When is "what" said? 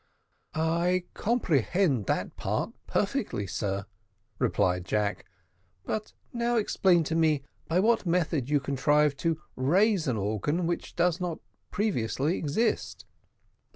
7.81-8.07